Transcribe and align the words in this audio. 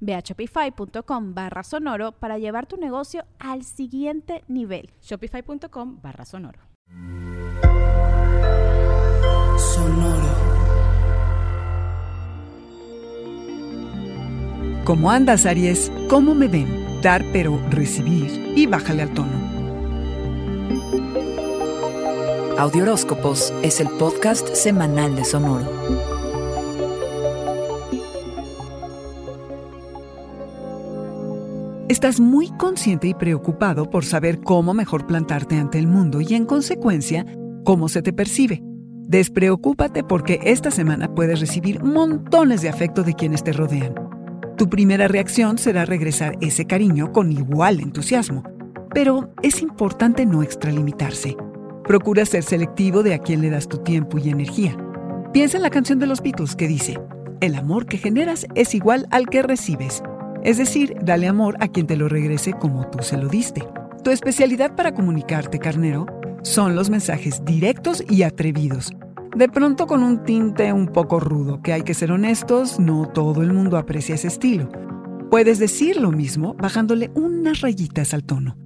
Ve 0.00 0.14
a 0.14 0.20
shopify.com 0.20 1.34
barra 1.34 1.62
sonoro 1.62 2.12
para 2.12 2.38
llevar 2.38 2.66
tu 2.66 2.76
negocio 2.76 3.24
al 3.38 3.64
siguiente 3.64 4.44
nivel. 4.48 4.90
Shopify.com 5.02 6.00
barra 6.02 6.24
sonoro. 6.24 6.60
Sonoro. 9.58 10.28
¿Cómo 14.84 15.10
andas, 15.10 15.44
Aries? 15.44 15.92
¿Cómo 16.08 16.34
me 16.34 16.48
ven? 16.48 17.00
Dar 17.02 17.22
pero 17.32 17.60
recibir 17.70 18.54
y 18.56 18.66
bájale 18.66 19.02
al 19.02 19.12
tono. 19.12 19.48
Audioróscopos 22.58 23.52
es 23.62 23.80
el 23.80 23.88
podcast 23.88 24.54
semanal 24.54 25.14
de 25.14 25.24
Sonoro. 25.24 26.17
Estás 31.88 32.20
muy 32.20 32.50
consciente 32.50 33.08
y 33.08 33.14
preocupado 33.14 33.88
por 33.88 34.04
saber 34.04 34.40
cómo 34.40 34.74
mejor 34.74 35.06
plantarte 35.06 35.56
ante 35.56 35.78
el 35.78 35.86
mundo 35.86 36.20
y 36.20 36.34
en 36.34 36.44
consecuencia, 36.44 37.24
cómo 37.64 37.88
se 37.88 38.02
te 38.02 38.12
percibe. 38.12 38.60
Despreocúpate 39.06 40.04
porque 40.04 40.38
esta 40.44 40.70
semana 40.70 41.14
puedes 41.14 41.40
recibir 41.40 41.82
montones 41.82 42.60
de 42.60 42.68
afecto 42.68 43.04
de 43.04 43.14
quienes 43.14 43.42
te 43.42 43.54
rodean. 43.54 43.94
Tu 44.58 44.68
primera 44.68 45.08
reacción 45.08 45.56
será 45.56 45.86
regresar 45.86 46.36
ese 46.42 46.66
cariño 46.66 47.10
con 47.10 47.32
igual 47.32 47.80
entusiasmo, 47.80 48.42
pero 48.92 49.32
es 49.42 49.62
importante 49.62 50.26
no 50.26 50.42
extralimitarse. 50.42 51.38
Procura 51.84 52.26
ser 52.26 52.42
selectivo 52.42 53.02
de 53.02 53.14
a 53.14 53.18
quién 53.18 53.40
le 53.40 53.48
das 53.48 53.66
tu 53.66 53.78
tiempo 53.78 54.18
y 54.18 54.28
energía. 54.28 54.76
Piensa 55.32 55.56
en 55.56 55.62
la 55.62 55.70
canción 55.70 55.98
de 55.98 56.06
los 56.06 56.20
Beatles 56.20 56.54
que 56.54 56.68
dice, 56.68 57.00
el 57.40 57.54
amor 57.54 57.86
que 57.86 57.96
generas 57.96 58.46
es 58.54 58.74
igual 58.74 59.06
al 59.10 59.26
que 59.30 59.42
recibes. 59.42 60.02
Es 60.42 60.58
decir, 60.58 60.96
dale 61.02 61.26
amor 61.26 61.56
a 61.60 61.68
quien 61.68 61.86
te 61.86 61.96
lo 61.96 62.08
regrese 62.08 62.52
como 62.52 62.88
tú 62.88 63.02
se 63.02 63.16
lo 63.16 63.28
diste. 63.28 63.62
Tu 64.04 64.10
especialidad 64.10 64.74
para 64.74 64.94
comunicarte, 64.94 65.58
carnero, 65.58 66.06
son 66.42 66.76
los 66.76 66.90
mensajes 66.90 67.44
directos 67.44 68.02
y 68.08 68.22
atrevidos. 68.22 68.92
De 69.36 69.48
pronto 69.48 69.86
con 69.86 70.02
un 70.02 70.24
tinte 70.24 70.72
un 70.72 70.86
poco 70.86 71.20
rudo, 71.20 71.60
que 71.62 71.72
hay 71.72 71.82
que 71.82 71.94
ser 71.94 72.12
honestos, 72.12 72.80
no 72.80 73.06
todo 73.08 73.42
el 73.42 73.52
mundo 73.52 73.76
aprecia 73.76 74.14
ese 74.14 74.28
estilo. 74.28 74.68
Puedes 75.30 75.58
decir 75.58 76.00
lo 76.00 76.10
mismo 76.10 76.54
bajándole 76.54 77.10
unas 77.14 77.60
rayitas 77.60 78.14
al 78.14 78.24
tono. 78.24 78.56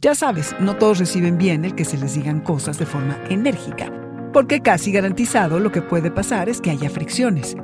Ya 0.00 0.14
sabes, 0.14 0.54
no 0.60 0.76
todos 0.76 0.98
reciben 0.98 1.38
bien 1.38 1.64
el 1.64 1.74
que 1.74 1.84
se 1.84 1.98
les 1.98 2.14
digan 2.14 2.40
cosas 2.40 2.78
de 2.78 2.86
forma 2.86 3.18
enérgica, 3.30 3.92
porque 4.32 4.60
casi 4.60 4.92
garantizado 4.92 5.58
lo 5.60 5.72
que 5.72 5.82
puede 5.82 6.10
pasar 6.10 6.48
es 6.48 6.60
que 6.60 6.70
haya 6.70 6.90
fricciones. 6.90 7.56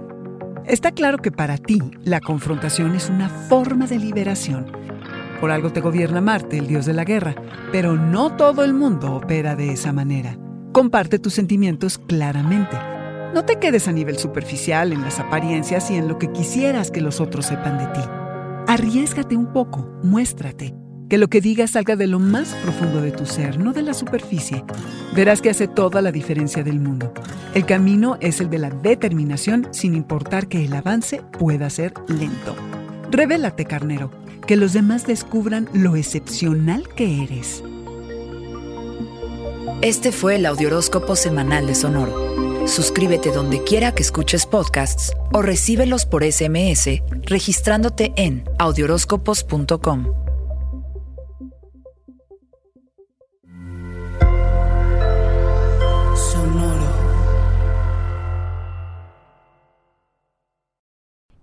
Está 0.68 0.92
claro 0.92 1.16
que 1.16 1.32
para 1.32 1.56
ti 1.56 1.80
la 2.04 2.20
confrontación 2.20 2.94
es 2.94 3.08
una 3.08 3.30
forma 3.30 3.86
de 3.86 3.98
liberación. 3.98 4.70
Por 5.40 5.50
algo 5.50 5.72
te 5.72 5.80
gobierna 5.80 6.20
Marte, 6.20 6.58
el 6.58 6.66
dios 6.66 6.84
de 6.84 6.92
la 6.92 7.04
guerra, 7.04 7.34
pero 7.72 7.94
no 7.96 8.36
todo 8.36 8.62
el 8.64 8.74
mundo 8.74 9.14
opera 9.14 9.56
de 9.56 9.72
esa 9.72 9.94
manera. 9.94 10.36
Comparte 10.72 11.18
tus 11.18 11.32
sentimientos 11.32 11.96
claramente. 11.96 12.76
No 13.32 13.46
te 13.46 13.58
quedes 13.58 13.88
a 13.88 13.92
nivel 13.92 14.18
superficial 14.18 14.92
en 14.92 15.00
las 15.00 15.18
apariencias 15.20 15.90
y 15.90 15.96
en 15.96 16.06
lo 16.06 16.18
que 16.18 16.32
quisieras 16.32 16.90
que 16.90 17.00
los 17.00 17.18
otros 17.22 17.46
sepan 17.46 17.78
de 17.78 17.86
ti. 17.86 18.06
Arriesgate 18.66 19.38
un 19.38 19.50
poco, 19.54 19.88
muéstrate. 20.02 20.74
Que 21.08 21.16
lo 21.16 21.28
que 21.28 21.40
digas 21.40 21.70
salga 21.70 21.96
de 21.96 22.08
lo 22.08 22.18
más 22.18 22.54
profundo 22.62 23.00
de 23.00 23.12
tu 23.12 23.24
ser, 23.24 23.58
no 23.58 23.72
de 23.72 23.80
la 23.80 23.94
superficie. 23.94 24.62
Verás 25.14 25.40
que 25.40 25.48
hace 25.48 25.66
toda 25.66 26.02
la 26.02 26.12
diferencia 26.12 26.62
del 26.62 26.78
mundo. 26.78 27.14
El 27.54 27.64
camino 27.64 28.18
es 28.20 28.40
el 28.40 28.50
de 28.50 28.58
la 28.58 28.70
determinación 28.70 29.68
sin 29.70 29.94
importar 29.94 30.48
que 30.48 30.64
el 30.64 30.74
avance 30.74 31.22
pueda 31.38 31.70
ser 31.70 31.94
lento. 32.08 32.54
Revélate, 33.10 33.64
carnero, 33.64 34.10
que 34.46 34.56
los 34.56 34.74
demás 34.74 35.06
descubran 35.06 35.68
lo 35.72 35.96
excepcional 35.96 36.86
que 36.94 37.24
eres. 37.24 37.64
Este 39.80 40.12
fue 40.12 40.36
el 40.36 40.46
Audioróscopo 40.46 41.16
Semanal 41.16 41.66
de 41.66 41.74
Sonoro. 41.74 42.66
Suscríbete 42.66 43.30
donde 43.30 43.62
quiera 43.64 43.94
que 43.94 44.02
escuches 44.02 44.44
podcasts 44.44 45.12
o 45.32 45.40
recíbelos 45.40 46.04
por 46.04 46.24
SMS 46.24 47.00
registrándote 47.24 48.12
en 48.16 48.44
audioróscopos.com. 48.58 50.27